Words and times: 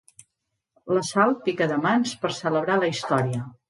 La 0.95 1.03
Sal 1.11 1.35
pica 1.49 1.69
de 1.75 1.79
mans 1.87 2.17
per 2.25 2.37
celebrar 2.43 2.83
la 2.85 2.95
història. 2.99 3.49